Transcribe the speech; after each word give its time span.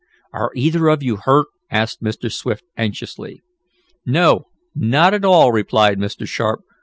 "Are 0.33 0.49
either 0.55 0.87
of 0.87 1.03
you 1.03 1.17
hurt?" 1.17 1.45
asked 1.69 2.01
Mr. 2.01 2.31
Swift 2.31 2.63
anxiously. 2.75 3.43
"No, 4.03 4.45
not 4.73 5.13
at 5.13 5.23
all," 5.23 5.51
replied 5.51 5.99
Mr. 5.99 6.27
Sharp. 6.27 6.61